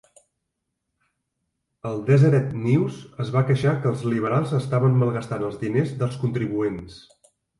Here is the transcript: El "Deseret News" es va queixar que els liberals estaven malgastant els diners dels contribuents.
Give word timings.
El 1.89 1.99
"Deseret 2.07 2.47
News" 2.63 2.97
es 3.25 3.29
va 3.37 3.45
queixar 3.51 3.75
que 3.83 3.89
els 3.91 4.03
liberals 4.13 4.55
estaven 4.63 4.97
malgastant 5.03 5.47
els 5.51 5.63
diners 5.67 5.95
dels 6.03 6.17
contribuents. 6.25 6.99